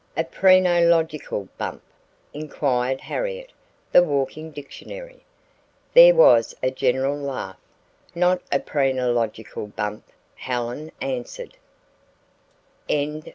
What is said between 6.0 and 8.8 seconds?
was a general laugh. "Not a